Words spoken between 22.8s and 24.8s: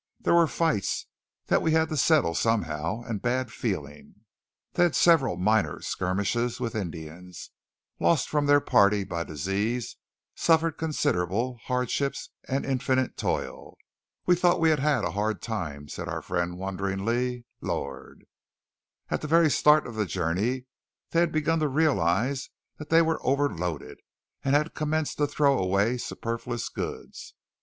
they were overloaded, and had